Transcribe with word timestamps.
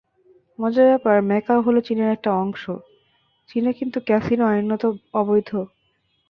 মজার 0.59 0.87
ব্যাপার, 0.89 1.17
ম্যাকাও 1.21 1.59
হলো 1.61 1.79
চীনের 1.81 2.09
একটা 2.11 2.29
অংশ, 2.35 2.63
চীনে 3.49 3.71
কিন্তু 3.73 3.97
ক্যাসিনো 4.07 4.45
আইনত 4.45 4.83
অবৈধ। 5.13 5.49